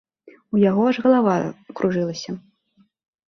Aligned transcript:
У 0.55 0.59
яго 0.61 0.81
аж 0.91 0.97
галава 1.03 1.35
кружылася. 1.79 2.31